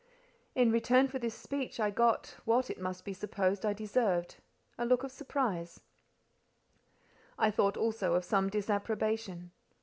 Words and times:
In 0.55 0.71
return 0.71 1.07
for 1.07 1.19
this 1.19 1.35
speech 1.35 1.79
I 1.79 1.91
got—what, 1.91 2.71
it 2.71 2.81
must 2.81 3.05
be 3.05 3.13
supposed, 3.13 3.63
I 3.63 3.73
deserved—a 3.73 4.83
look 4.83 5.03
of 5.03 5.11
surprise: 5.11 5.81
I 7.37 7.51
thought 7.51 7.77
also 7.77 8.15
of 8.15 8.25
some 8.25 8.49
disapprobation. 8.49 9.51